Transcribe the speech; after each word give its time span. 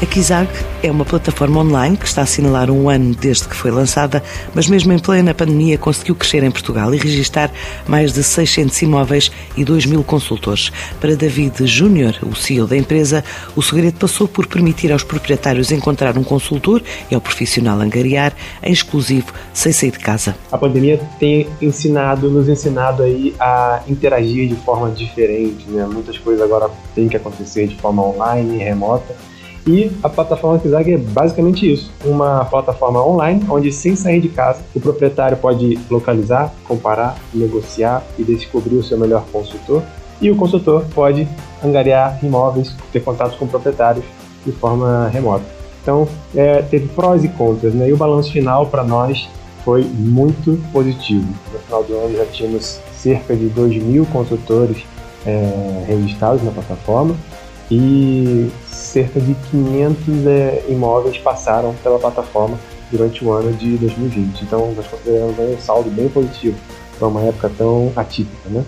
A 0.00 0.06
Kizag 0.06 0.48
é 0.80 0.92
uma 0.92 1.04
plataforma 1.04 1.58
online 1.58 1.96
que 1.96 2.06
está 2.06 2.20
a 2.20 2.24
assinalar 2.24 2.70
um 2.70 2.88
ano 2.88 3.16
desde 3.16 3.48
que 3.48 3.56
foi 3.56 3.72
lançada, 3.72 4.22
mas 4.54 4.68
mesmo 4.68 4.92
em 4.92 4.98
plena 4.98 5.34
pandemia 5.34 5.76
conseguiu 5.76 6.14
crescer 6.14 6.44
em 6.44 6.52
Portugal 6.52 6.94
e 6.94 6.98
registar 6.98 7.50
mais 7.84 8.12
de 8.12 8.22
600 8.22 8.80
imóveis 8.82 9.32
e 9.56 9.64
2 9.64 9.86
mil 9.86 10.04
consultores. 10.04 10.70
Para 11.00 11.16
David 11.16 11.66
Júnior, 11.66 12.16
o 12.22 12.32
CEO 12.36 12.68
da 12.68 12.76
empresa, 12.76 13.24
o 13.56 13.62
segredo 13.62 13.98
passou 13.98 14.28
por 14.28 14.46
permitir 14.46 14.92
aos 14.92 15.02
proprietários 15.02 15.72
encontrar 15.72 16.16
um 16.16 16.22
consultor 16.22 16.80
e 17.10 17.14
ao 17.16 17.20
profissional 17.20 17.80
angariar 17.80 18.32
em 18.62 18.72
exclusivo, 18.72 19.32
sem 19.52 19.72
sair 19.72 19.90
de 19.90 19.98
casa. 19.98 20.36
A 20.52 20.56
pandemia 20.56 21.00
tem 21.18 21.48
ensinado, 21.60 22.30
nos 22.30 22.48
ensinado 22.48 23.02
aí 23.02 23.34
a 23.40 23.82
interagir 23.88 24.48
de 24.48 24.54
forma 24.54 24.92
diferente, 24.92 25.68
né? 25.68 25.84
Muitas 25.92 26.16
coisas 26.18 26.40
agora 26.40 26.70
têm 26.94 27.08
que 27.08 27.16
acontecer 27.16 27.66
de 27.66 27.74
forma 27.78 28.06
online, 28.06 28.58
remota. 28.58 29.16
E 29.68 29.92
a 30.02 30.08
plataforma 30.08 30.58
Kizag 30.58 30.94
é 30.94 30.96
basicamente 30.96 31.70
isso: 31.70 31.92
uma 32.02 32.42
plataforma 32.46 33.06
online 33.06 33.44
onde, 33.50 33.70
sem 33.70 33.94
sair 33.94 34.18
de 34.18 34.30
casa, 34.30 34.60
o 34.74 34.80
proprietário 34.80 35.36
pode 35.36 35.78
localizar, 35.90 36.54
comparar, 36.66 37.18
negociar 37.34 38.02
e 38.18 38.24
descobrir 38.24 38.76
o 38.76 38.82
seu 38.82 38.98
melhor 38.98 39.26
consultor. 39.30 39.82
E 40.22 40.30
o 40.30 40.36
consultor 40.36 40.86
pode 40.94 41.28
angariar 41.62 42.18
imóveis, 42.24 42.74
ter 42.90 43.00
contato 43.00 43.38
com 43.38 43.46
proprietários 43.46 44.06
de 44.44 44.52
forma 44.52 45.06
remota. 45.08 45.44
Então, 45.82 46.08
é, 46.34 46.62
teve 46.62 46.88
prós 46.88 47.22
e 47.22 47.28
contras, 47.28 47.74
né? 47.74 47.90
E 47.90 47.92
o 47.92 47.96
balanço 47.96 48.32
final 48.32 48.66
para 48.66 48.82
nós 48.82 49.28
foi 49.66 49.84
muito 49.84 50.58
positivo. 50.72 51.28
No 51.52 51.58
final 51.58 51.84
do 51.84 51.94
ano 51.94 52.16
já 52.16 52.24
tínhamos 52.24 52.80
cerca 52.96 53.36
de 53.36 53.46
2 53.48 53.82
mil 53.82 54.06
consultores 54.06 54.78
é, 55.26 55.84
registrados 55.86 56.42
na 56.42 56.50
plataforma 56.52 57.14
e 57.70 58.50
cerca 58.88 59.20
de 59.20 59.34
500 59.50 60.26
é, 60.26 60.64
imóveis 60.68 61.18
passaram 61.18 61.74
pela 61.82 61.98
plataforma 61.98 62.58
durante 62.90 63.24
o 63.24 63.32
ano 63.32 63.52
de 63.52 63.76
2020. 63.76 64.42
Então, 64.42 64.72
nós 64.74 64.86
consideramos 64.86 65.38
um 65.38 65.58
saldo 65.60 65.90
bem 65.90 66.08
positivo 66.08 66.56
para 66.98 67.08
uma 67.08 67.22
época 67.22 67.50
tão 67.56 67.92
atípica, 67.94 68.48
né? 68.48 68.64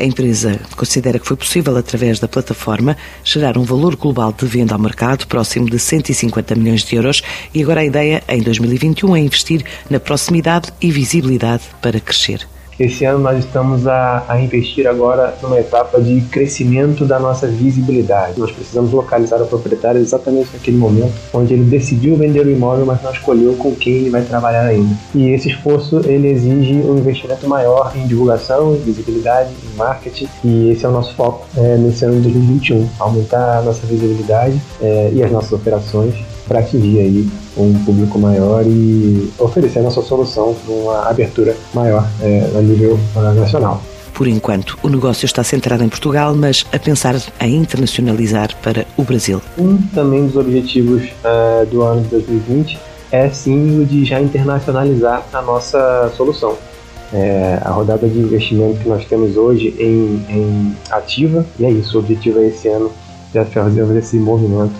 A 0.00 0.04
empresa 0.04 0.58
considera 0.76 1.18
que 1.18 1.26
foi 1.26 1.36
possível, 1.36 1.76
através 1.76 2.18
da 2.18 2.26
plataforma, 2.26 2.96
gerar 3.22 3.56
um 3.56 3.62
valor 3.62 3.94
global 3.94 4.32
de 4.32 4.44
venda 4.46 4.74
ao 4.74 4.80
mercado 4.80 5.26
próximo 5.28 5.70
de 5.70 5.78
150 5.78 6.56
milhões 6.56 6.82
de 6.82 6.96
euros 6.96 7.22
e 7.54 7.62
agora 7.62 7.82
a 7.82 7.84
ideia, 7.84 8.22
em 8.28 8.42
2021, 8.42 9.14
é 9.14 9.20
investir 9.20 9.64
na 9.88 10.00
proximidade 10.00 10.72
e 10.80 10.90
visibilidade 10.90 11.62
para 11.80 12.00
crescer. 12.00 12.48
Esse 12.82 13.04
ano 13.04 13.20
nós 13.20 13.38
estamos 13.38 13.86
a, 13.86 14.24
a, 14.26 14.40
investir 14.40 14.88
agora 14.88 15.36
numa 15.40 15.60
etapa 15.60 16.00
de 16.00 16.20
crescimento 16.22 17.04
da 17.04 17.16
nossa 17.20 17.46
visibilidade. 17.46 18.40
Nós 18.40 18.50
precisamos 18.50 18.90
localizar 18.90 19.40
o 19.40 19.46
proprietário 19.46 20.00
exatamente 20.00 20.50
naquele 20.52 20.78
momento 20.78 21.12
onde 21.32 21.54
ele 21.54 21.62
decidiu 21.62 22.16
vender 22.16 22.44
o 22.44 22.50
imóvel, 22.50 22.84
mas 22.84 23.00
não 23.00 23.12
escolheu 23.12 23.54
com 23.54 23.72
quem 23.72 23.92
ele 23.92 24.10
vai 24.10 24.22
trabalhar 24.22 24.66
ainda. 24.66 24.92
E 25.14 25.28
esse 25.28 25.48
esforço 25.48 26.00
ele 26.04 26.26
exige 26.26 26.74
um 26.74 26.98
investimento 26.98 27.48
maior 27.48 27.92
em 27.94 28.04
divulgação, 28.04 28.72
visibilidade, 28.74 29.50
em 29.64 29.76
marketing. 29.76 30.26
E 30.42 30.70
esse 30.70 30.84
é 30.84 30.88
o 30.88 30.92
nosso 30.92 31.14
foco 31.14 31.46
é, 31.56 31.76
nesse 31.76 32.04
ano 32.04 32.16
de 32.16 32.30
2021, 32.30 32.88
aumentar 32.98 33.58
a 33.58 33.62
nossa 33.62 33.86
visibilidade 33.86 34.60
é, 34.80 35.08
e 35.14 35.22
as 35.22 35.30
nossas 35.30 35.52
operações 35.52 36.16
para 36.46 36.60
atingir 36.60 37.00
aí 37.00 37.28
um 37.56 37.72
público 37.84 38.18
maior 38.18 38.64
e 38.66 39.30
oferecer 39.38 39.80
a 39.80 39.82
nossa 39.82 40.02
solução 40.02 40.54
para 40.54 40.74
uma 40.74 41.08
abertura 41.08 41.56
maior 41.74 42.08
é, 42.20 42.50
a 42.56 42.60
nível 42.60 42.98
nacional. 43.34 43.82
Por 44.14 44.28
enquanto, 44.28 44.78
o 44.82 44.88
negócio 44.88 45.24
está 45.24 45.42
centrado 45.42 45.82
em 45.82 45.88
Portugal, 45.88 46.34
mas 46.34 46.66
a 46.72 46.78
pensar 46.78 47.16
em 47.40 47.56
internacionalizar 47.56 48.54
para 48.62 48.86
o 48.96 49.02
Brasil. 49.02 49.40
Um 49.58 49.78
também 49.94 50.26
dos 50.26 50.36
objetivos 50.36 51.02
uh, 51.04 51.66
do 51.66 51.82
ano 51.82 52.02
de 52.02 52.08
2020 52.08 52.78
é 53.10 53.28
sim 53.30 53.80
o 53.80 53.86
de 53.86 54.04
já 54.04 54.20
internacionalizar 54.20 55.24
a 55.32 55.42
nossa 55.42 56.12
solução. 56.16 56.56
É, 57.12 57.58
a 57.62 57.70
rodada 57.70 58.08
de 58.08 58.18
investimento 58.18 58.80
que 58.80 58.88
nós 58.88 59.04
temos 59.04 59.36
hoje 59.36 59.74
em, 59.78 60.24
em 60.30 60.76
ativa, 60.90 61.44
e 61.58 61.64
é 61.66 61.70
isso, 61.70 61.98
o 61.98 62.00
objetivo 62.00 62.40
é 62.40 62.46
esse 62.46 62.68
ano 62.68 62.90
já 63.34 63.44
fazer 63.44 63.98
esse 63.98 64.16
movimento 64.16 64.72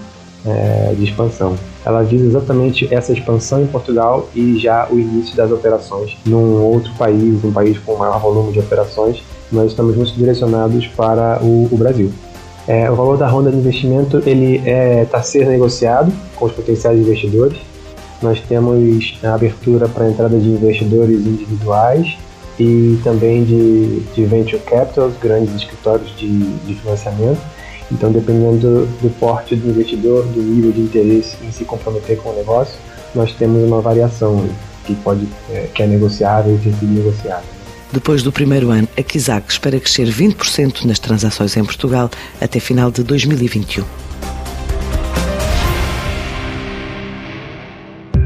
é, 0.46 0.94
de 0.96 1.04
expansão. 1.04 1.56
Ela 1.84 2.02
visa 2.02 2.24
exatamente 2.24 2.92
essa 2.92 3.12
expansão 3.12 3.62
em 3.62 3.66
Portugal 3.66 4.28
e 4.34 4.58
já 4.58 4.88
o 4.90 4.98
início 4.98 5.36
das 5.36 5.50
operações 5.50 6.16
num 6.24 6.62
outro 6.62 6.92
país, 6.94 7.44
um 7.44 7.52
país 7.52 7.78
com 7.78 7.96
maior 7.96 8.20
volume 8.20 8.52
de 8.52 8.60
operações. 8.60 9.22
Nós 9.50 9.70
estamos 9.70 9.96
muito 9.96 10.12
direcionados 10.14 10.86
para 10.88 11.40
o, 11.42 11.68
o 11.70 11.76
Brasil. 11.76 12.10
É, 12.66 12.90
o 12.90 12.94
valor 12.94 13.16
da 13.16 13.26
ronda 13.26 13.50
de 13.50 13.56
investimento 13.56 14.22
ele 14.24 14.58
está 14.58 14.70
é, 14.70 15.04
tá 15.04 15.22
ser 15.22 15.46
negociado 15.46 16.12
com 16.36 16.46
os 16.46 16.52
potenciais 16.52 16.98
investidores. 16.98 17.58
Nós 18.22 18.40
temos 18.40 19.18
a 19.24 19.34
abertura 19.34 19.88
para 19.88 20.04
a 20.04 20.10
entrada 20.10 20.38
de 20.38 20.48
investidores 20.48 21.18
individuais 21.26 22.16
e 22.58 23.00
também 23.02 23.42
de, 23.42 24.00
de 24.14 24.24
venture 24.24 24.62
capitals, 24.62 25.14
grandes 25.20 25.52
escritórios 25.56 26.14
de, 26.16 26.28
de 26.58 26.74
financiamento 26.76 27.40
então, 27.92 28.10
dependendo 28.10 28.86
do 29.00 29.10
porte 29.20 29.54
do 29.54 29.68
investidor, 29.68 30.24
do 30.26 30.40
nível 30.40 30.72
de 30.72 30.80
interesse 30.80 31.36
em 31.44 31.52
se 31.52 31.64
comprometer 31.64 32.16
com 32.18 32.30
o 32.30 32.34
negócio, 32.34 32.74
nós 33.14 33.32
temos 33.34 33.62
uma 33.62 33.80
variação 33.80 34.48
que 34.84 34.94
pode 34.96 35.28
é, 35.50 35.68
que 35.72 35.82
é 35.82 35.86
negociável 35.86 36.54
e 36.54 36.58
tem 36.58 36.72
sido 36.72 36.92
negociável. 36.92 37.44
Depois 37.92 38.22
do 38.22 38.32
primeiro 38.32 38.70
ano, 38.70 38.88
a 38.96 39.02
Kizak 39.02 39.52
espera 39.52 39.78
crescer 39.78 40.08
20% 40.08 40.86
nas 40.86 40.98
transações 40.98 41.54
em 41.56 41.64
Portugal 41.64 42.10
até 42.40 42.58
final 42.58 42.90
de 42.90 43.02
2021. 43.02 43.84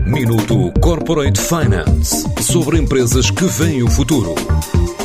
Minuto 0.06 0.72
Corporate 0.80 1.40
Finance 1.40 2.24
sobre 2.40 2.78
empresas 2.78 3.28
que 3.28 3.44
veem 3.44 3.82
o 3.82 3.90
futuro. 3.90 4.36